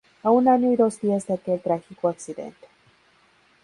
A 0.23 0.31
un 0.31 0.47
año 0.47 0.73
y 0.73 0.75
dos 0.75 0.99
días 0.99 1.27
de 1.27 1.35
aquel 1.35 1.61
trágico 1.61 2.07
accidente. 2.09 2.67